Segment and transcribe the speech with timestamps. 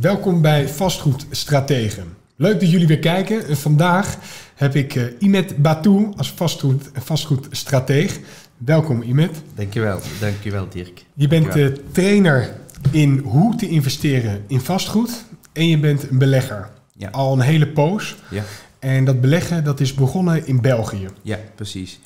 [0.00, 2.16] Welkom bij Vastgoedstrategen.
[2.36, 3.46] Leuk dat jullie weer kijken.
[3.46, 4.18] En vandaag
[4.54, 8.20] heb ik uh, Imet Batou als vastgoed, vastgoedstrateeg.
[8.56, 9.42] Welkom Imet.
[9.54, 11.04] Dankjewel, dankjewel Dirk.
[11.14, 12.56] Je bent uh, trainer
[12.90, 16.70] in hoe te investeren in vastgoed en je bent een belegger.
[16.92, 17.08] Ja.
[17.08, 18.16] Al een hele poos.
[18.30, 18.42] Ja.
[18.78, 21.08] En dat beleggen dat is begonnen in België.
[21.22, 22.00] Ja, precies.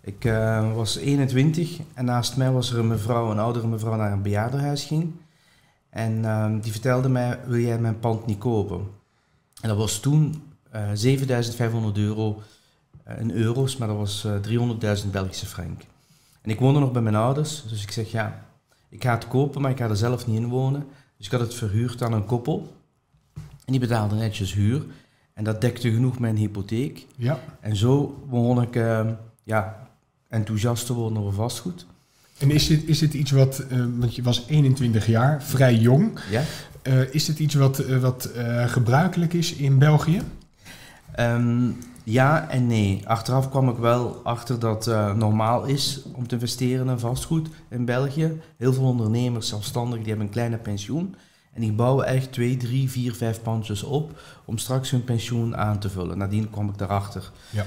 [0.00, 4.12] Ik uh, was 21 en naast mij was er een mevrouw, een oudere mevrouw, naar
[4.12, 5.12] een bejaardenhuis ging.
[5.94, 8.86] En uh, die vertelde mij, wil jij mijn pand niet kopen?
[9.60, 10.42] En dat was toen
[10.74, 12.42] uh, 7500 euro
[13.18, 14.26] in euro's, maar dat was
[15.04, 15.82] 300.000 Belgische frank.
[16.42, 18.44] En ik woonde nog bij mijn ouders, dus ik zeg ja,
[18.88, 20.86] ik ga het kopen, maar ik ga er zelf niet in wonen.
[21.16, 22.72] Dus ik had het verhuurd aan een koppel.
[23.34, 24.84] En die betaalde netjes huur.
[25.34, 27.06] En dat dekte genoeg mijn hypotheek.
[27.16, 27.40] Ja.
[27.60, 29.10] En zo begon ik uh,
[29.42, 29.88] ja,
[30.28, 31.86] enthousiast te worden over vastgoed.
[32.38, 36.18] En is dit, is dit iets wat, uh, want je was 21 jaar, vrij jong.
[36.30, 36.42] Ja.
[36.82, 38.30] Uh, is dit iets wat, wat
[38.66, 40.22] gebruikelijk is in België?
[41.20, 43.08] Um, ja en nee.
[43.08, 47.84] Achteraf kwam ik wel achter dat het normaal is om te investeren in vastgoed in
[47.84, 48.40] België.
[48.56, 51.14] Heel veel ondernemers, zelfstandigen, die hebben een kleine pensioen.
[51.52, 55.78] En die bouwen echt twee, drie, vier, vijf pandjes op om straks hun pensioen aan
[55.78, 56.18] te vullen.
[56.18, 57.30] Nadien kwam ik daarachter.
[57.50, 57.64] Ja.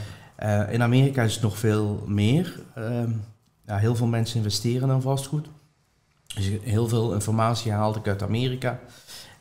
[0.65, 2.59] In Amerika is het nog veel meer.
[3.67, 5.47] Ja, heel veel mensen investeren in vastgoed.
[6.35, 8.79] Dus heel veel informatie haalde ik uit Amerika.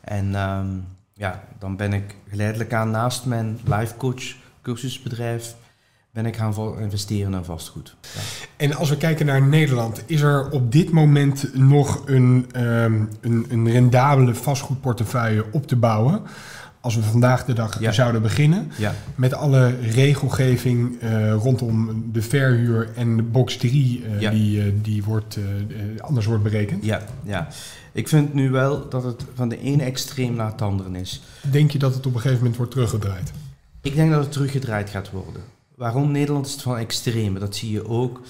[0.01, 5.55] En um, ja, dan ben ik geleidelijk aan naast mijn life coach cursusbedrijf
[6.11, 7.95] ben ik gaan investeren in vastgoed.
[8.55, 13.45] En als we kijken naar Nederland, is er op dit moment nog een, um, een,
[13.49, 16.21] een rendabele vastgoedportefeuille op te bouwen?
[16.87, 17.91] Als we vandaag de dag Ja.
[17.91, 18.93] zouden beginnen, Ja.
[19.15, 24.31] met alle regelgeving uh, rondom de verhuur en de box 3 uh, Ja.
[24.31, 25.37] die, uh, die wordt,
[25.97, 26.85] anders wordt berekend.
[26.85, 27.47] Ja, ja.
[27.91, 31.21] Ik vind nu wel dat het van de ene extreem naar het andere is.
[31.41, 33.31] Denk je dat het op een gegeven moment wordt teruggedraaid?
[33.81, 35.41] Ik denk dat het teruggedraaid gaat worden.
[35.75, 37.39] Waarom Nederland is het van extreme?
[37.39, 38.21] Dat zie je ook.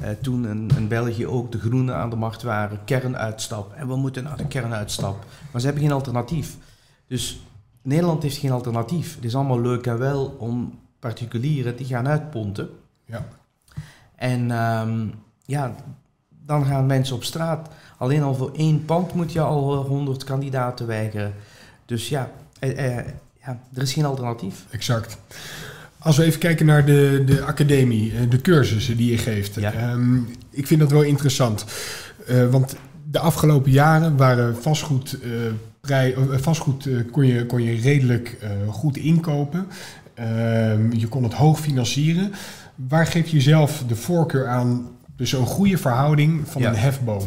[0.00, 3.72] Uh, toen in, in, België ook de groenen aan de macht waren, kernuitstap.
[3.72, 5.24] En we moeten naar de kernuitstap.
[5.50, 6.56] Maar ze hebben geen alternatief.
[7.08, 7.40] Dus
[7.86, 9.14] Nederland heeft geen alternatief.
[9.14, 12.68] Het is allemaal leuk en wel om particulieren die gaan uitponten.
[13.04, 13.26] Ja.
[14.14, 15.12] En um,
[15.44, 15.74] ja,
[16.46, 17.68] dan gaan mensen op straat.
[17.98, 21.34] Alleen al voor één pand moet je al honderd kandidaten weigeren.
[21.84, 23.06] Dus ja, eh, eh,
[23.44, 24.64] ja, er is geen alternatief.
[24.70, 25.18] Exact.
[25.98, 29.54] Als we even kijken naar de, de academie, de cursussen die je geeft.
[29.54, 29.92] Ja.
[29.92, 31.64] Um, ik vind dat wel interessant.
[32.28, 32.76] Uh, want
[33.10, 35.30] de afgelopen jaren waren vastgoed, uh,
[35.86, 38.38] prij, uh, vastgoed kon, je, kon je redelijk
[38.68, 39.66] goed inkopen.
[40.14, 42.32] Ehm, je kon het hoog financieren.
[42.74, 44.88] Waar geef je zelf de voorkeur aan?
[45.16, 46.68] Dus een goede verhouding van Ja.
[46.68, 47.24] een hefboom.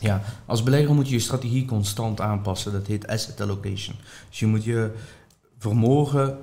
[0.00, 2.72] Ja, als belegger moet je je strategie constant aanpassen.
[2.72, 3.96] Dat heet asset allocation.
[4.28, 4.90] Dus je moet je
[5.58, 6.36] vermogen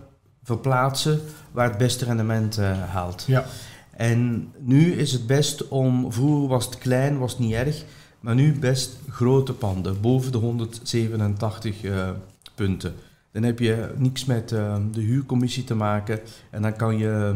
[0.44, 1.20] verplaatsen
[1.52, 3.24] waar het beste rendement uh, haalt.
[3.28, 3.46] Ja.
[3.92, 7.84] En nu is het best om, vroeger was het klein, was het niet erg,
[8.22, 12.10] maar nu best grote panden, boven de 187 uh,
[12.56, 12.96] punten.
[13.32, 17.36] Dan heb je niks met uh, de huurcommissie te maken en dan kan je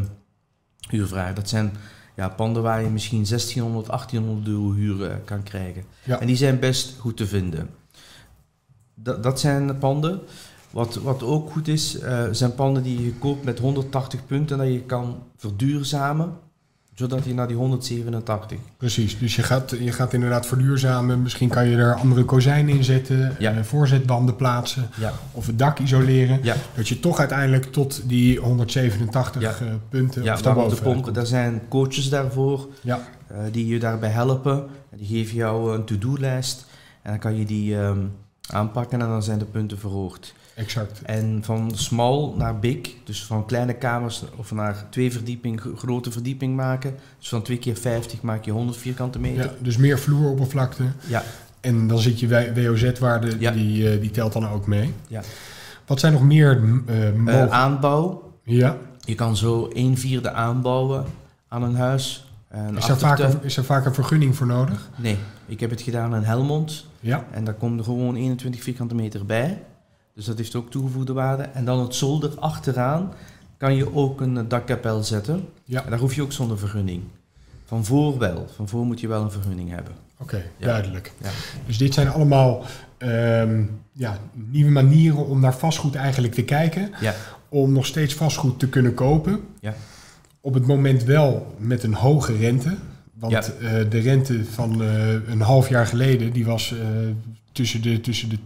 [0.89, 1.35] huur vragen.
[1.35, 1.71] Dat zijn
[2.15, 5.83] ja, panden waar je misschien 1600, 1800 euro huur uh, kan krijgen.
[6.03, 6.19] Ja.
[6.19, 7.69] En die zijn best goed te vinden.
[8.93, 10.21] Dat, dat zijn panden.
[10.71, 14.67] Wat, wat ook goed is, uh, zijn panden die je koopt met 180 punten dat
[14.67, 16.37] je kan verduurzamen,
[16.95, 18.57] zodat je naar die 187.
[18.77, 21.21] Precies, dus je gaat, je gaat inderdaad verduurzamen.
[21.21, 23.53] Misschien kan je er andere kozijnen in zetten, Ja.
[23.53, 26.39] uh, voorzetbanden plaatsen Ja, of het dak isoleren.
[26.43, 29.53] ja, Dat je toch uiteindelijk tot die 187 Ja.
[29.61, 32.99] uh, punten ja of de daarboven pompen, daar zijn coaches daarvoor Ja,
[33.31, 34.63] uh, die je daarbij helpen.
[34.95, 36.65] Die geven jou een to-do-lijst
[37.01, 38.11] en dan kan je die um,
[38.49, 40.33] aanpakken en dan zijn de punten verhoogd.
[40.55, 41.01] Exact.
[41.01, 46.55] En van small naar big, dus van kleine kamers of naar twee verdieping, grote verdieping
[46.55, 46.95] maken.
[47.19, 49.43] Dus van twee keer 50 maak je 100 vierkante meter.
[49.43, 50.83] Ja, dus meer vloeroppervlakte.
[51.07, 51.23] Ja,
[51.59, 53.51] En dan zit je WOZ-waarde, Ja.
[53.51, 54.93] die, uh, die telt dan ook mee.
[55.07, 55.21] Ja.
[55.85, 57.51] Wat zijn nog meer uh, uh, mogelijk?
[57.51, 58.33] aanbouw.
[58.43, 61.05] ja, Je kan zo een vierde aanbouwen
[61.47, 62.29] aan een huis.
[62.49, 64.89] Een is daar, vaak een, is er vaak een vergunning voor nodig?
[64.95, 66.85] Nee, ik heb het gedaan in Helmond.
[66.99, 69.61] Ja, En daar komt er gewoon 21 vierkante meter bij.
[70.15, 71.43] Dus dat heeft ook toegevoegde waarde.
[71.43, 73.13] En dan het zolder achteraan
[73.57, 75.47] kan je ook een dakkapel zetten.
[75.65, 75.83] ja.
[75.83, 77.03] En daar hoef je ook zonder vergunning.
[77.65, 78.47] Van voor wel.
[78.55, 79.93] Van voor moet je wel een vergunning hebben.
[80.19, 80.65] oké, Ja.
[80.65, 81.11] duidelijk.
[81.23, 81.29] Ja.
[81.65, 82.63] Dus dit zijn allemaal
[82.97, 86.91] ehm, ja, nieuwe manieren om naar vastgoed eigenlijk te kijken.
[87.01, 87.13] Ja.
[87.49, 89.39] Om nog steeds vastgoed te kunnen kopen.
[89.59, 89.73] Ja.
[90.41, 92.75] Op het moment wel met een hoge rente.
[93.13, 96.77] Want eh, de rente van eh, een half jaar geleden, die was eh
[97.55, 98.37] tussen de, tussen de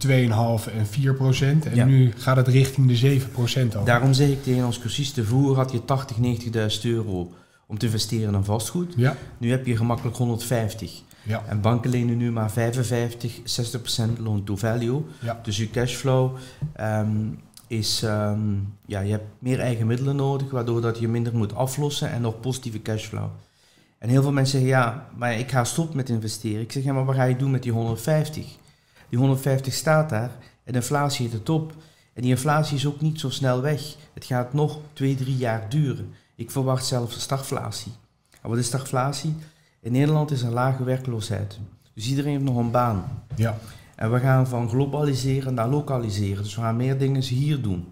[0.68, 1.66] 2,5 en 4 procent.
[1.66, 1.84] En Ja.
[1.84, 3.84] nu gaat het richting de 7 procent al.
[3.84, 7.32] Daarom zeg ik tegen ons cursisten, vroeger had je 80, 90.000 euro
[7.66, 8.92] om te investeren in vastgoed.
[8.96, 11.02] Ja, Nu heb je gemakkelijk 150.
[11.22, 15.02] ja, En banken lenen nu maar 55, 60% loan to value.
[15.20, 15.40] ja.
[15.42, 16.36] Dus je cashflow
[16.72, 17.08] ehm,
[17.66, 18.40] is, ehm,
[18.86, 22.40] ja, je hebt meer eigen middelen nodig, waardoor dat je minder moet aflossen en nog
[22.40, 23.28] positieve cashflow.
[23.98, 26.60] En heel veel mensen zeggen, ja, maar ik ga stoppen met investeren.
[26.60, 28.44] Ik zeg, ja, maar wat ga je doen met die 150?
[29.10, 30.30] Die 150 staat daar
[30.64, 31.72] en inflatie is de top.
[32.14, 33.96] En die inflatie is ook niet zo snel weg.
[34.14, 36.14] Het gaat nog twee, drie jaar duren.
[36.34, 37.92] Ik verwacht zelfs stagflatie.
[38.42, 39.34] En wat is stagflatie?
[39.80, 41.58] In Nederland is er lage werkloosheid.
[41.94, 43.24] Dus iedereen heeft nog een baan.
[43.36, 43.58] ja.
[43.96, 46.42] En we gaan van globaliseren naar lokaliseren.
[46.42, 47.86] Dus we gaan meer dingen hier doen.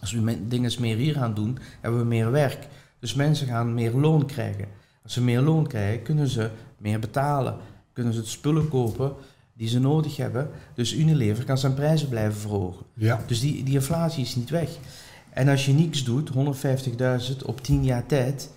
[0.00, 2.68] Als we dingen meer hier gaan doen, hebben we meer werk.
[2.98, 4.68] Dus mensen gaan meer loon krijgen.
[5.02, 7.56] Als ze meer loon krijgen, kunnen ze meer betalen.
[7.92, 9.12] Kunnen ze de spullen kopen
[9.62, 10.50] die ze nodig hebben.
[10.74, 12.86] Dus Unilever kan zijn prijzen blijven verhogen.
[12.94, 13.20] ja.
[13.26, 14.68] Dus die, die inflatie is niet weg.
[15.30, 18.50] En als je niks doet, 150.000 op 10 jaar tijd,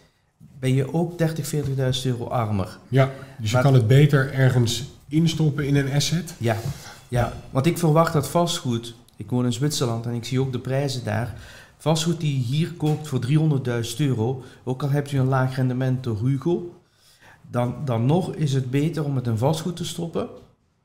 [0.59, 2.77] ben je ook 30, 40.000 euro armer.
[2.87, 6.33] Ja, dus je Maar- kan het beter ergens instoppen in een asset.
[6.37, 6.57] Ja,
[7.07, 10.59] ja, want ik verwacht dat vastgoed, ik woon in Zwitserland en ik zie ook de
[10.59, 11.33] prijzen daar,
[11.77, 16.03] vastgoed die je hier koopt voor 300.000 euro, ook al hebt u een laag rendement
[16.03, 16.73] door Hugo,
[17.51, 20.27] dan, dan nog is het beter om het in vastgoed te stoppen,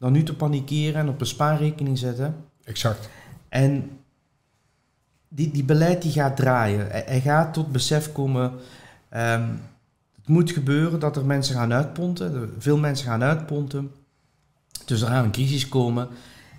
[0.00, 2.36] dan nu te panikeren en op een spaarrekening zetten.
[2.64, 3.08] Exact.
[3.48, 3.90] En
[5.28, 6.86] die, die beleid die gaat draaien.
[6.90, 8.52] Hij, gaat tot besef komen.
[9.08, 9.48] ehm,
[10.16, 12.54] het moet gebeuren dat er mensen gaan uitponten.
[12.58, 13.90] Veel mensen gaan uitponten.
[14.84, 16.08] Dus er gaat een crisis komen.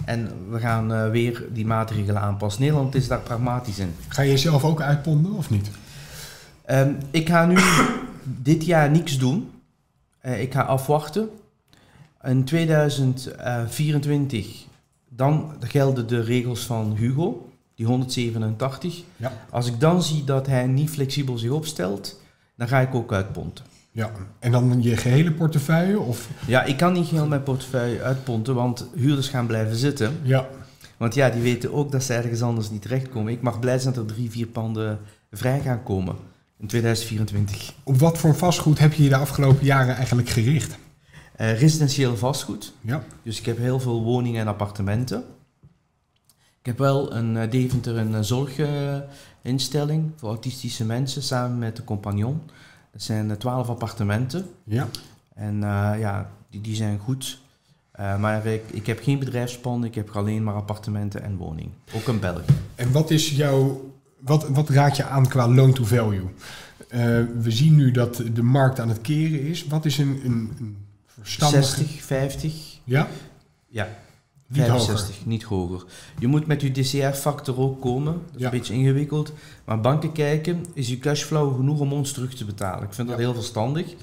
[0.05, 2.61] En we gaan eh, weer die maatregelen aanpassen.
[2.61, 3.95] Nederland is daar pragmatisch in.
[4.07, 5.69] Ga je jezelf ook uitponden of niet?
[6.65, 7.57] Ehm, ik ga nu
[8.49, 9.51] dit jaar niks doen.
[10.19, 11.29] Eh, ik ga afwachten.
[12.23, 14.65] In 2024
[15.09, 19.03] dan gelden de regels van Hugo, die 187.
[19.15, 19.33] Ja.
[19.49, 22.19] Als ik dan zie dat hij niet flexibel zich opstelt,
[22.55, 23.65] dan ga ik ook uitponten.
[23.91, 24.11] Ja.
[24.39, 25.99] En dan je gehele portefeuille?
[25.99, 26.29] Of?
[26.47, 30.17] Ja, ik kan niet heel mijn portefeuille uitponten, want huurders gaan blijven zitten.
[30.21, 30.47] Ja.
[30.97, 33.33] Want ja, die weten ook dat ze ergens anders niet terechtkomen.
[33.33, 34.99] Ik mag blij zijn dat er drie, vier panden
[35.31, 36.15] vrij gaan komen
[36.59, 37.73] in 2024.
[37.83, 40.77] Op wat voor vastgoed heb je je de afgelopen jaren eigenlijk gericht?
[41.41, 42.73] Eh, residentieel vastgoed.
[42.81, 43.03] Ja.
[43.23, 45.23] Dus ik heb heel veel woningen en appartementen.
[46.59, 51.83] Ik heb wel een eh, Deventer een eh, zorginstelling voor autistische mensen samen met de
[51.83, 52.41] compagnon.
[52.91, 54.49] Dat zijn twaalf appartementen.
[54.63, 54.87] Ja.
[55.33, 55.59] En
[55.99, 57.41] ja, die, die zijn goed.
[58.19, 61.69] Maar ik, ik heb geen bedrijfspanden, ik heb alleen maar appartementen en woning.
[61.95, 62.53] Ook in België.
[62.75, 66.25] En wat is jouw, wat, wat raad je aan qua loan to value?
[67.41, 69.67] We zien nu dat de markt aan het keren is.
[69.67, 70.77] Wat is een, een, een
[71.21, 71.63] verstandige...
[71.63, 72.53] 60, 50,
[72.83, 73.07] Ja?
[73.67, 73.87] ja,
[74.47, 75.83] Niet 65, niet hoger.
[76.19, 78.13] Je moet met je DCR-factor ook komen.
[78.13, 78.45] Dat is Ja.
[78.45, 79.33] een beetje ingewikkeld.
[79.65, 82.83] Maar banken kijken, is je cashflow genoeg om ons terug te betalen?
[82.87, 83.23] Ik vind dat Ja.
[83.23, 83.93] heel verstandig.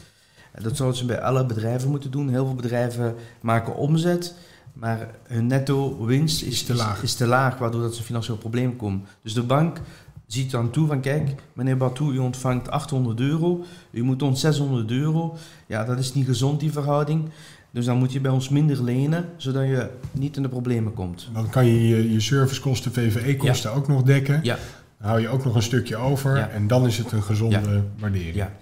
[0.53, 2.29] En Dat zouden ze bij alle bedrijven moeten doen.
[2.29, 4.35] Heel veel bedrijven maken omzet,
[4.73, 7.03] maar hun netto winst is, Is te laag.
[7.03, 9.05] is te laag, waardoor dat ze in financieel probleem komen.
[9.23, 9.81] Dus de bank
[10.29, 14.91] ziet dan toe van, kijk, meneer Batou, u ontvangt 800 euro, u moet ons 600
[14.91, 15.37] euro.
[15.67, 17.31] Ja, dat is niet gezond, die verhouding.
[17.71, 21.29] Dus dan moet je bij ons minder lenen, zodat je niet in de problemen komt.
[21.33, 24.41] Dan kan je je, je servicekosten, VVE-kosten ook nog dekken.
[24.43, 24.59] Ja.
[24.99, 26.37] Dan hou je ook nog een stukje over.
[26.37, 26.49] Ja.
[26.49, 28.35] En dan is het een gezonde waardering.
[28.35, 28.53] Ja.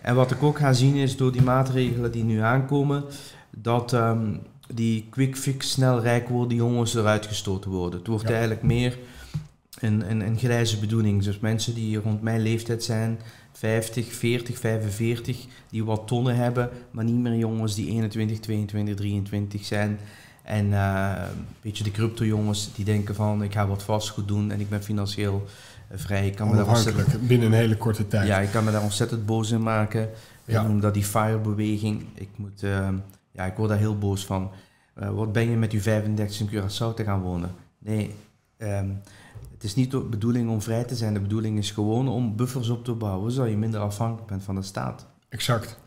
[0.00, 3.04] En wat ik ook ga zien is door die maatregelen die nu aankomen,
[3.50, 4.34] dat ehm,
[4.74, 7.98] die quick fix snel rijk worden jongens eruit gestoten worden.
[7.98, 8.98] Het wordt eigenlijk meer
[9.80, 11.22] een, een, een grijze bedoeling.
[11.22, 13.18] Dus mensen die rond mijn leeftijd zijn,
[13.52, 19.64] 50, 40, 45, die wat tonnen hebben, maar niet meer jongens die 21, 22, 23
[19.64, 19.98] zijn.
[20.42, 24.50] En eh, een beetje de crypto jongens die denken van ik ga wat vastgoed doen
[24.50, 25.44] en ik ben financieel
[25.88, 26.26] eh, vrij.
[26.26, 28.26] Ik kan me daar ontzettend- binnen een hele korte tijd.
[28.26, 30.08] ja, ik kan me daar ontzettend boos in maken.
[30.44, 30.60] Ja.
[30.60, 32.04] Ik noem dat die FIRE-beweging.
[32.14, 32.94] Ik, moet, ehm,
[33.32, 34.50] ja, ik word daar heel boos van.
[34.94, 37.50] Eh, wat ben je met je 35 in Curaçao te gaan wonen?
[37.78, 38.14] Nee,
[38.56, 38.88] ehm,
[39.58, 41.14] het is niet de bedoeling om vrij te zijn.
[41.14, 44.54] De bedoeling is gewoon om buffers op te bouwen, zodat je minder afhankelijk bent van
[44.54, 45.06] de staat.
[45.28, 45.78] Exact.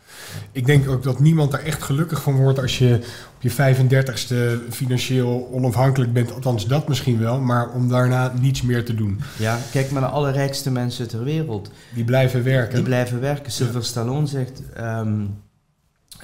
[0.51, 2.99] Ik denk ook dat niemand daar echt gelukkig van wordt als je
[3.35, 6.33] op je 35ste financieel onafhankelijk bent.
[6.33, 9.19] Althans, dat misschien wel, maar om daarna niets meer te doen.
[9.37, 11.71] Ja, kijk maar naar alle rijkste mensen ter wereld.
[11.93, 12.75] Die blijven werken.
[12.75, 13.51] Die blijven werken.
[13.51, 15.25] Sylvester Stallone zegt, ehm,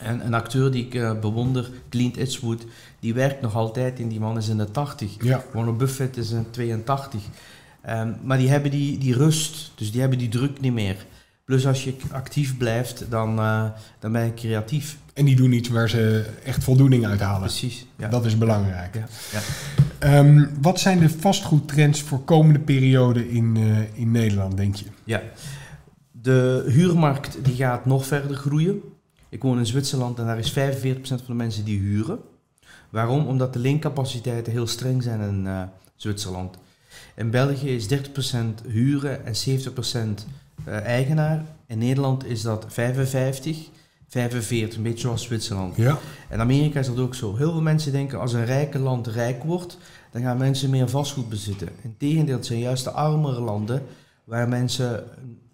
[0.01, 2.65] en een acteur die ik eh, bewonder, Clint Eastwood,
[2.99, 5.15] die werkt nog altijd en die man is in de 80.
[5.23, 7.21] ja, Warren Buffett is een 82.
[7.81, 11.05] Ehm, maar die hebben die, die rust, dus die hebben die druk niet meer.
[11.45, 13.63] Plus als je actief blijft, dan, eh,
[13.99, 14.97] dan ben je creatief.
[15.13, 17.41] En die doen iets waar ze echt voldoening uit halen.
[17.41, 17.85] Precies.
[17.95, 18.07] Ja.
[18.07, 18.95] Dat is belangrijk.
[18.95, 19.07] Ja.
[19.31, 19.39] Ja.
[19.99, 24.85] Ehm, wat zijn de vastgoedtrends voor komende periode in, eh, in Nederland, denk je?
[25.03, 25.21] Ja,
[26.11, 28.81] de huurmarkt die gaat nog verder groeien.
[29.29, 30.55] Ik woon in Zwitserland en daar is 45%
[31.01, 32.19] van de mensen die huren.
[32.89, 33.27] Waarom?
[33.27, 35.61] Omdat de leencapaciteiten heel streng zijn in eh,
[35.95, 36.57] Zwitserland.
[37.15, 37.97] In België is 30%
[38.67, 40.25] huren en 70%
[40.63, 41.45] eh, eigenaar.
[41.67, 43.69] In Nederland is dat 55,
[44.07, 45.75] 45, een beetje zoals Zwitserland.
[45.75, 45.97] Ja.
[46.29, 47.35] In Amerika is dat ook zo.
[47.35, 49.77] Heel veel mensen denken als een rijke land rijk wordt,
[50.11, 51.69] dan gaan mensen meer vastgoed bezitten.
[51.81, 53.83] Integendeel, het zijn juist de armere landen
[54.23, 55.03] waar mensen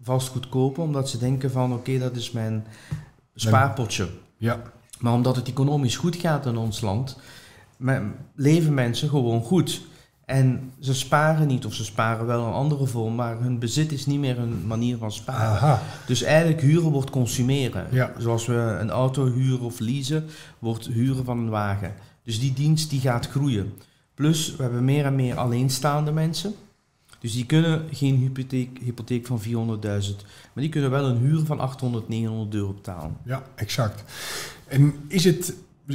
[0.01, 2.65] vastgoed kopen, omdat ze denken van oké, dat is mijn
[3.35, 4.07] spaarpotje.
[4.37, 4.61] Ja.
[4.99, 7.19] Maar omdat het economisch goed gaat in ons land,
[8.35, 9.81] leven mensen gewoon goed.
[10.25, 14.05] En ze sparen niet, of ze sparen wel een andere vorm, maar hun bezit is
[14.05, 15.47] niet meer hun manier van sparen.
[15.47, 15.81] Aha.
[16.05, 17.87] Dus eigenlijk huren wordt consumeren.
[17.91, 18.11] Ja.
[18.17, 20.25] Zoals we een auto huren of leasen,
[20.59, 21.93] wordt huren van een wagen.
[22.23, 23.73] Dus die dienst die gaat groeien.
[24.13, 26.53] Plus, we hebben meer en meer alleenstaande mensen.
[27.23, 29.49] Dus die kunnen geen hypotheek, hypotheek van 400.000,
[30.53, 33.17] maar die kunnen wel een huur van 800, 900 euro betalen.
[33.25, 34.03] Ja, exact.
[34.67, 35.53] En is het,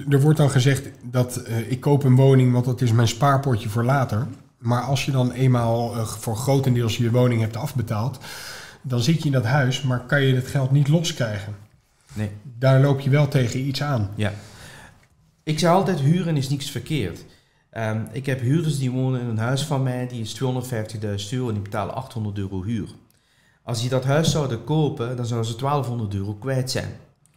[0.09, 3.69] er wordt dan gezegd dat eh, ik koop een woning, want dat is mijn spaarpotje
[3.69, 4.27] voor later.
[4.59, 8.19] Maar als je dan eenmaal eh, voor grotendeels je woning hebt afbetaald,
[8.83, 11.55] dan zit je in dat huis, maar kan je het geld niet loskrijgen.
[12.13, 12.31] Nee.
[12.59, 14.11] Daar loop je wel tegen iets aan.
[14.15, 14.33] Ja.
[15.43, 17.25] Ik zeg altijd, huren is niks verkeerd.
[17.71, 21.49] Ehm, ik heb huurders die wonen in een huis van mij, die is 250.000 euro
[21.49, 22.89] en die betalen 800 euro huur.
[23.63, 26.89] Als die dat huis zouden kopen, dan zouden ze 1200 euro kwijt zijn.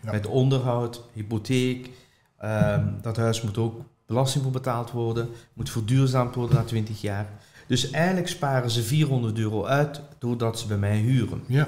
[0.03, 0.11] Ja.
[0.11, 1.89] Met onderhoud, hypotheek.
[2.37, 7.29] ehm, dat huis moet ook belasting voor betaald worden, moet verduurzaamd worden na 20 jaar.
[7.67, 11.43] Dus eigenlijk sparen ze 400 euro uit doordat ze bij mij huren.
[11.47, 11.67] Ja,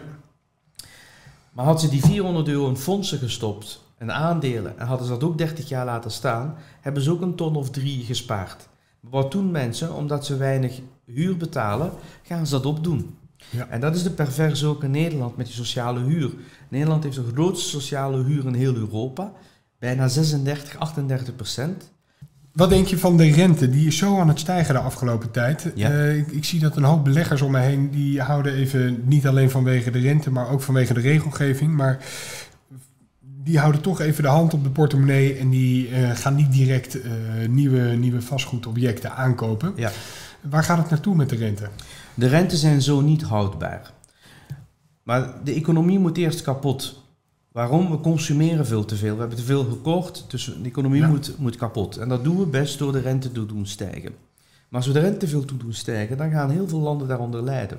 [1.51, 5.23] Maar had ze die 400 euro in fondsen gestopt, en aandelen, en hadden ze dat
[5.23, 8.67] ook 30 jaar laten staan, hebben ze ook een ton of drie gespaard.
[8.99, 9.95] Maar wat doen mensen?
[9.95, 11.91] Omdat ze weinig huur betalen,
[12.23, 13.15] gaan ze dat opdoen.
[13.49, 13.67] Ja.
[13.69, 16.31] En dat is de perverse ook in Nederland met die sociale huur.
[16.69, 19.31] Nederland heeft de grootste sociale huur in heel Europa.
[19.79, 21.91] Bijna 36, 38 procent.
[22.53, 23.69] Wat denk je van de rente?
[23.69, 25.71] Die is zo aan het stijgen de afgelopen tijd.
[25.75, 25.89] Ja.
[25.89, 29.27] Eh, ik, ik zie dat een hoop beleggers om me heen, die houden even, niet
[29.27, 31.99] alleen vanwege de rente, maar ook vanwege de regelgeving, maar
[33.43, 37.01] die houden toch even de hand op de portemonnee en die eh, gaan niet direct
[37.01, 37.11] eh,
[37.49, 39.73] nieuwe, nieuwe vastgoedobjecten aankopen.
[39.75, 39.91] Ja.
[40.41, 41.69] Waar gaat het naartoe met de rente?
[42.13, 43.91] De rentes zijn zo niet houdbaar.
[45.03, 47.01] Maar de economie moet eerst kapot.
[47.51, 47.91] Waarom?
[47.91, 49.13] We consumeren veel te veel.
[49.13, 51.07] We hebben te veel gekocht, dus de economie Ja.
[51.07, 51.97] moet, moet kapot.
[51.97, 54.11] En dat doen we best door de rente te doen stijgen.
[54.69, 57.07] Maar als we de rente te veel toe doen stijgen, dan gaan heel veel landen
[57.07, 57.77] daaronder lijden.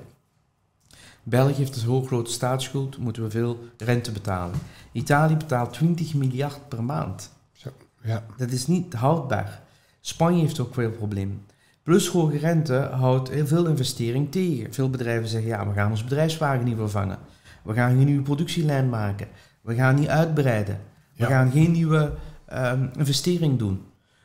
[1.25, 4.59] België heeft een heel grote staatsschuld, moeten we veel rente betalen.
[4.93, 7.33] Italië betaalt 20 miljard per maand.
[8.03, 9.63] Ja, Dat is niet houdbaar.
[10.01, 11.43] Spanje heeft ook veel problemen.
[11.83, 14.73] Plus hoge rente houdt heel veel investering tegen.
[14.73, 17.19] Veel bedrijven zeggen, ja, we gaan ons bedrijfswagen niet vervangen.
[17.63, 19.29] We gaan geen nieuwe productielijn maken.
[19.61, 20.81] We gaan niet uitbreiden.
[21.17, 21.29] We Ja.
[21.29, 22.13] gaan geen nieuwe
[22.47, 23.83] ehm, investering doen.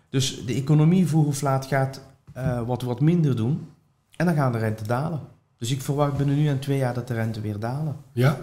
[0.10, 2.02] Dus de economie vroeg of laat gaat
[2.34, 3.68] eh, wat, wat minder doen.
[4.16, 5.20] En dan gaan de rente dalen.
[5.60, 7.96] Dus ik verwacht binnen nu en twee jaar dat de rente weer dalen.
[8.14, 8.40] ja.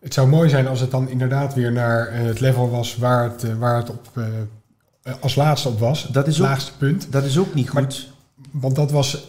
[0.00, 3.24] Het zou mooi zijn als het dan inderdaad weer naar eh, het level was waar
[3.24, 6.06] het, eh, waar het op, eh, als laatste op was.
[6.08, 7.12] Dat is het ook- laagste punt.
[7.12, 8.08] Dat is ook niet Maar- goed.
[8.50, 9.28] Want dat was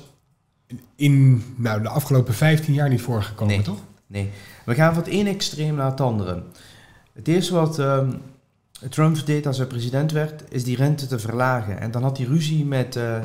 [0.95, 3.63] in nou, de afgelopen 15 jaar niet voorgekomen, Nee.
[3.63, 3.79] toch?
[4.07, 4.29] Nee,
[4.65, 6.43] we gaan van het ene extreem naar het andere.
[7.13, 8.11] Het eerste wat ehm,
[8.89, 11.79] Trump deed als hij president werd, is die rente te verlagen.
[11.79, 13.21] En dan had hij ruzie met de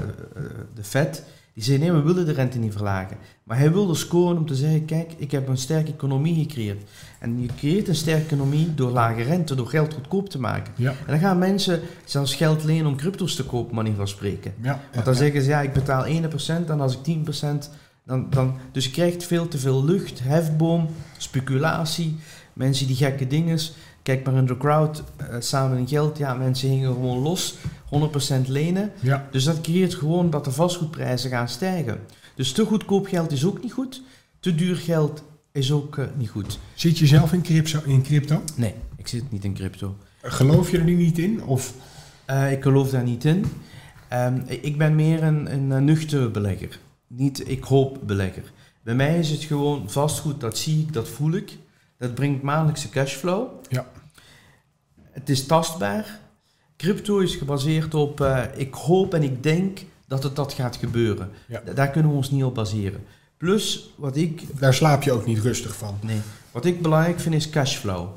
[0.83, 1.23] Fed.
[1.55, 3.17] Die zei, nee, we willen de rente niet verlagen.
[3.43, 6.83] Maar hij wilde scoren om te zeggen, kijk, ik heb een sterke economie gecreëerd.
[7.19, 10.73] En je creëert een sterke economie door lage rente, door geld goedkoop te maken.
[10.77, 10.91] Ja.
[10.91, 14.55] En dan gaan mensen zelfs geld lenen om crypto's te kopen, manier van spreken.
[14.61, 16.09] ja Want dan ja, zeggen ze, ja, ik betaal 1%
[16.47, 17.71] en als ik 10%,
[18.05, 18.55] dan, dan...
[18.73, 22.17] Dus je krijgt veel te veel lucht, hefboom, speculatie,
[22.53, 23.59] mensen die gekke dingen.
[24.03, 27.55] Kijk maar in de crowd, eh, samen in geld, ja, mensen gingen gewoon los,
[27.89, 28.93] 100% lenen.
[29.01, 29.29] ja.
[29.31, 32.01] Dus dat creëert gewoon dat de vastgoedprijzen gaan stijgen.
[32.35, 34.03] Dus te goedkoop geld is ook niet goed,
[34.41, 36.59] te duur geld is ook eh, niet goed.
[36.75, 38.43] Zit je zelf in crypto, in crypto?
[38.57, 39.97] Nee, ik zit niet in crypto.
[40.23, 41.45] Geloof je er nu niet in?
[41.45, 41.75] Of
[42.25, 43.45] Eh, ik geloof daar niet in.
[44.09, 46.79] Ehm, ik ben meer een, een, nuchtere belegger.
[47.07, 48.53] Niet ik hoop belegger.
[48.83, 51.59] Bij mij is het gewoon vastgoed, dat zie ik, dat voel ik.
[52.03, 53.49] Dat brengt maandelijkse cashflow.
[53.69, 53.87] Ja.
[55.11, 56.21] Het is tastbaar.
[56.77, 61.31] Crypto is gebaseerd op eh, ik hoop en ik denk dat het dat gaat gebeuren.
[61.47, 61.61] Ja.
[61.65, 63.05] Da- Daar kunnen we ons niet op baseren.
[63.37, 65.99] Plus, wat ik daar slaap je ook niet rustig van?
[66.01, 66.21] Nee.
[66.51, 68.09] Wat ik belangrijk vind is cashflow.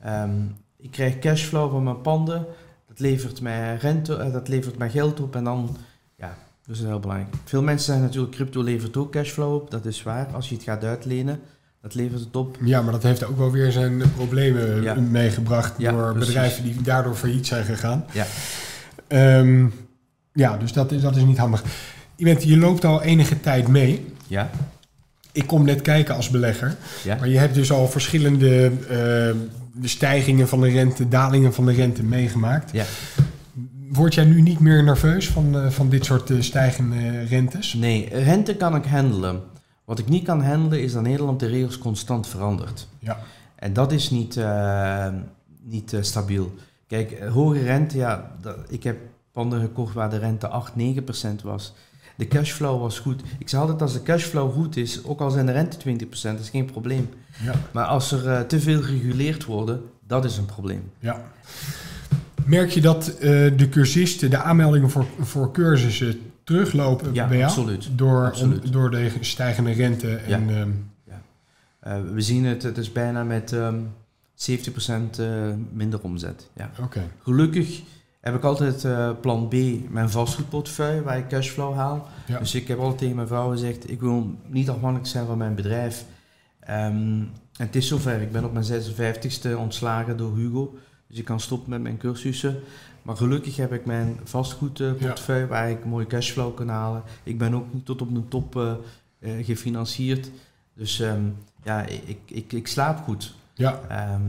[0.00, 0.40] Ehm,
[0.76, 2.46] ik krijg cashflow van mijn panden,
[2.88, 5.76] dat levert mij rente, eh, dat levert mij geld op en dan,
[6.16, 7.34] ja, dat is heel belangrijk.
[7.44, 10.26] Veel mensen zeggen natuurlijk, crypto levert ook cashflow op, dat is waar.
[10.34, 11.40] Als je het gaat uitlenen,
[11.82, 12.56] dat levert het op.
[12.64, 14.94] Ja, maar dat heeft ook wel weer zijn problemen Ja.
[14.94, 16.26] meegebracht Ja, door precies.
[16.26, 18.04] bedrijven die daardoor failliet zijn gegaan.
[18.12, 18.26] Ja.
[19.06, 19.66] Ehm,
[20.32, 21.62] ja, dus dat is, dat is niet handig.
[22.16, 24.06] Je, bent, je loopt al enige tijd mee.
[24.26, 24.50] Ja,
[25.32, 26.76] Ik kom net kijken als belegger.
[27.04, 27.16] ja.
[27.16, 28.72] Maar je hebt dus al verschillende
[29.72, 32.70] de stijgingen van de rente, dalingen van de rente meegemaakt.
[32.72, 32.84] Ja.
[33.92, 37.74] Word jij nu niet meer nerveus van, eh, van dit soort eh, stijgende rentes?
[37.74, 39.40] Nee, rente kan ik handelen.
[39.88, 42.88] Wat ik niet kan handelen is dat Nederland de regels constant verandert.
[42.98, 43.18] Ja.
[43.54, 45.08] En dat is niet, eh,
[45.62, 46.54] niet eh, stabiel.
[46.86, 48.96] Kijk, eh, hoge rente, ja, dat, ik heb
[49.32, 51.74] panden gekocht waar de rente 8, 9 procent was.
[52.16, 53.22] De cashflow was goed.
[53.38, 56.40] Ik zeg altijd, als de cashflow goed is, ook al zijn de rente 20 procent,
[56.40, 57.08] is geen probleem.
[57.42, 57.54] Ja.
[57.72, 60.90] Maar als er te veel gereguleerd worden, dat is een probleem.
[60.98, 61.22] ja.
[62.44, 63.04] Merk je dat
[63.56, 67.48] de cursisten, de aanmeldingen voor, voor cursussen teruglopen Ja, bij jou?
[67.50, 67.88] absoluut.
[67.92, 68.64] Door, Absoluut.
[68.64, 70.48] om- door de stijgende rente en...
[70.48, 70.70] ehm,
[71.80, 73.74] Eh, we zien het, het is bijna met ehm
[74.34, 75.26] 70 procent eh,
[75.72, 76.50] minder omzet.
[76.56, 76.70] Ja.
[76.82, 77.00] Oké.
[77.22, 77.80] Gelukkig
[78.20, 79.54] heb ik altijd eh, plan B,
[79.90, 82.08] mijn vastgoedportefeuille, waar ik cashflow haal.
[82.26, 82.38] Ja.
[82.38, 85.54] Dus ik heb altijd tegen mijn vrouw gezegd, ik wil niet afhankelijk zijn van mijn
[85.54, 86.04] bedrijf.
[86.60, 86.76] Ehm,
[87.56, 90.74] en het is zover, ik ben op mijn 56ste ontslagen door Hugo.
[91.08, 92.56] Dus ik kan stoppen met mijn cursussen.
[93.08, 97.02] Maar gelukkig heb ik mijn vastgoedportefeuille waar ik mooie cashflow kan halen.
[97.22, 98.72] Ik ben ook niet tot op de top eh,
[99.18, 100.30] eh, gefinancierd.
[100.74, 101.22] Dus ehm,
[101.64, 103.34] ja, ik, ik, ik slaap goed.
[103.54, 104.20] Ja, Ehm,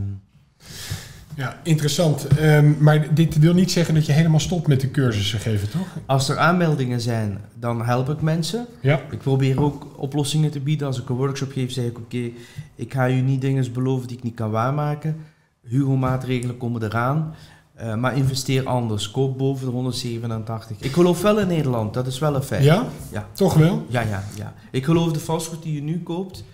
[1.34, 2.26] ja, interessant.
[2.26, 5.96] Ehm, maar dit wil niet zeggen dat je helemaal stopt met de cursussen geven, toch?
[6.06, 8.66] als er aanmeldingen zijn, dan help ik mensen.
[8.80, 9.00] Ja.
[9.10, 10.86] Ik probeer ook oplossingen te bieden.
[10.86, 12.30] Als ik een workshop geef, zeg ik oké,
[12.74, 15.16] ik ga u niet dingen beloven die ik niet kan waarmaken.
[15.62, 17.34] Hugo-maatregelen komen eraan.
[17.80, 19.10] Eh, maar investeer anders.
[19.10, 20.76] Koop boven de 187.
[20.80, 22.64] Ik geloof wel in Nederland, dat is wel een feit.
[22.64, 22.86] Ja?
[23.12, 23.28] Ja.
[23.32, 23.86] Toch wel?
[23.88, 24.54] Ja, ja, ja.
[24.70, 26.44] Ik geloof de vastgoed die je nu koopt,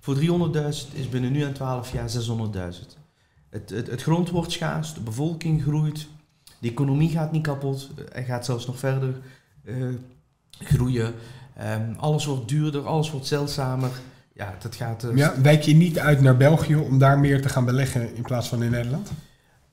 [0.00, 0.22] voor 300.000
[0.92, 2.96] is binnen nu en 12 jaar 600.000.
[3.50, 6.06] Het, het, het grond wordt schaars, de bevolking groeit,
[6.58, 9.14] de economie gaat niet kapot, er gaat zelfs nog verder
[9.64, 9.74] eh,
[10.50, 11.14] groeien.
[11.56, 13.90] Ehm, alles wordt duurder, alles wordt zeldzamer.
[14.34, 15.04] Ja, dat gaat...
[15.04, 18.22] eh, Ja, wijk je niet uit naar België om daar meer te gaan beleggen in
[18.22, 19.10] plaats van in Nederland?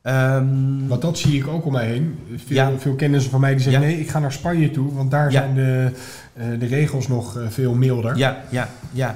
[0.06, 2.20] Ehm, Want dat zie ik ook om mij heen.
[2.36, 2.78] Veel, Ja.
[2.78, 3.88] veel kennissen van mij die zeggen, Ja.
[3.88, 5.42] nee, ik ga naar Spanje toe, want daar Ja.
[5.42, 5.92] zijn de,
[6.34, 8.18] eh, de regels nog eh, veel milder.
[8.18, 9.16] Ja, ja, ja.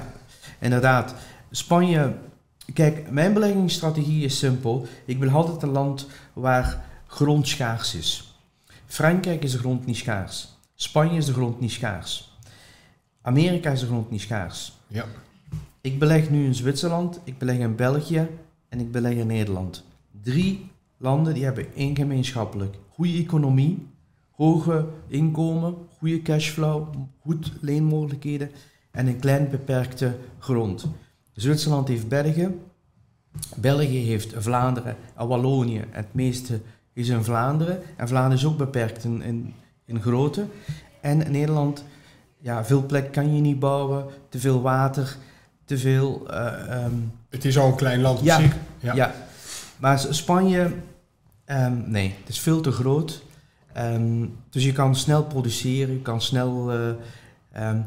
[0.58, 1.14] Inderdaad.
[1.50, 2.12] Spanje.
[2.74, 4.86] Kijk, mijn beleggingsstrategie is simpel.
[5.04, 8.34] Ik wil altijd een land waar grond schaars is.
[8.86, 10.48] Frankrijk is de grond niet schaars.
[10.74, 12.38] Spanje is de grond niet schaars.
[13.22, 14.72] Amerika is de grond niet schaars.
[14.86, 15.04] Ja.
[15.80, 18.28] Ik beleg nu in Zwitserland, ik beleg in België
[18.68, 19.84] en ik beleg in Nederland.
[20.22, 20.69] Drie
[21.02, 22.76] landen die hebben één gemeenschappelijk.
[22.88, 23.86] Goede economie,
[24.30, 26.86] hoge inkomen, goede cashflow,
[27.20, 28.50] goed leenmogelijkheden
[28.90, 30.86] en een klein beperkte grond.
[31.32, 32.60] Zwitserland heeft bergen,
[33.56, 35.84] België heeft Vlaanderen en Wallonië.
[35.90, 36.60] Het meeste
[36.92, 37.80] is in Vlaanderen.
[37.96, 40.44] En Vlaanderen is ook beperkt in, in, in grootte.
[41.00, 41.84] En Nederland,
[42.38, 45.16] ja, veel plek kan je niet bouwen, te veel water,
[45.64, 46.26] te veel...
[46.30, 46.92] eh, ehm,
[47.28, 48.36] Het is al een klein land op Ja.
[48.40, 48.56] zich.
[48.80, 48.94] ja.
[48.94, 49.14] Ja.
[49.78, 50.70] maar Spanje,
[51.50, 53.22] ehm, nee, het is veel te groot.
[53.72, 56.72] Ehm, dus je kan snel produceren, je kan snel...
[56.72, 56.88] eh,
[57.52, 57.80] ehm,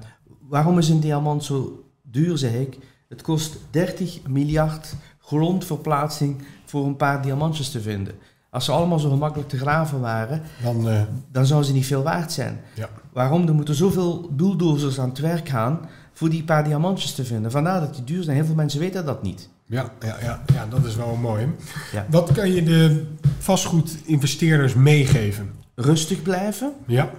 [0.50, 2.78] waarom is een diamant zo duur, zeg ik?
[3.10, 8.14] Het kost 30 miljard grondverplaatsing voor een paar diamantjes te vinden.
[8.50, 12.04] Als ze allemaal zo gemakkelijk te graven waren, Dan, eh, dan zouden ze niet veel
[12.04, 12.60] waard zijn.
[12.76, 12.90] Ja.
[13.14, 13.48] Waarom?
[13.48, 15.80] Er moeten zoveel bulldozers aan het werk gaan
[16.14, 17.52] voor die paar diamantjes te vinden.
[17.52, 18.36] Vandaar dat die duur zijn.
[18.36, 19.50] Heel veel mensen weten dat niet.
[19.74, 21.48] Ja, ja, ja, ja, dat is wel mooi.
[21.92, 22.06] Ja.
[22.10, 23.06] Wat kan je de
[23.40, 25.52] vastgoedinvesteerders meegeven?
[25.76, 26.74] Rustig blijven.
[26.88, 27.12] Ja,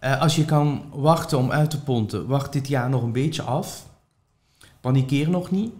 [0.00, 3.42] Eh, als je kan wachten om uit te ponten, wacht dit jaar nog een beetje
[3.42, 3.86] af.
[4.80, 5.72] Panikeer nog niet.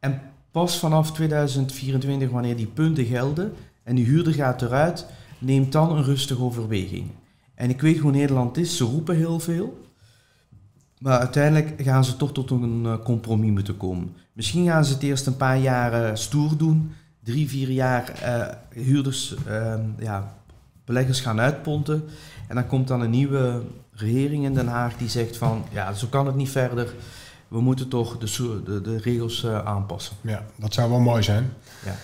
[0.00, 3.52] En pas vanaf 2024, wanneer die punten gelden
[3.82, 5.06] en die huurder gaat eruit,
[5.38, 7.06] neem dan een rustige overweging.
[7.54, 9.80] En ik weet hoe Nederland is, ze roepen heel veel.
[11.02, 14.14] Maar uiteindelijk gaan ze toch tot een eh, compromis moeten komen.
[14.32, 16.92] Misschien gaan ze het eerst een paar jaar stoer doen.
[17.22, 20.34] Drie, vier jaar eh, huurders, eh, ja,
[20.84, 22.04] beleggers gaan uitponten.
[22.48, 23.62] En dan komt dan een nieuwe
[23.92, 25.64] regering in Den Haag die zegt van...
[25.70, 26.94] Ja, zo kan het niet verder.
[27.48, 30.16] We moeten toch de, de, de regels eh, aanpassen.
[30.20, 31.52] ja, dat zou wel mooi zijn.
[31.84, 31.94] Ja.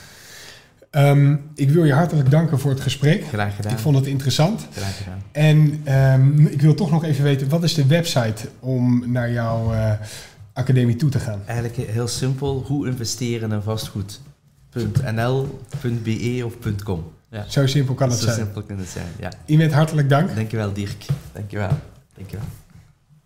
[0.90, 3.24] Ehm, ik wil je hartelijk danken voor het gesprek.
[3.24, 3.72] Graag gedaan.
[3.72, 4.66] Ik vond het interessant.
[4.72, 5.22] Graag gedaan.
[5.32, 9.72] En ehm, ik wil toch nog even weten, wat is de website om naar jouw
[9.72, 9.92] eh,
[10.52, 11.40] academie toe te gaan?
[11.46, 12.64] Eigenlijk heel simpel.
[12.66, 14.20] Hoe investeren in vastgoed?
[15.14, 15.60] .nl,
[16.02, 17.04] .be of .com.
[17.30, 17.44] Ja.
[17.48, 18.36] Zo simpel kan het Zo zijn.
[18.36, 19.30] simpel kan het zijn, ja.
[19.46, 20.34] Iemand hartelijk dank.
[20.34, 21.04] Dankjewel Dirk.
[21.32, 21.70] Dankjewel.
[22.16, 22.44] Dankjewel.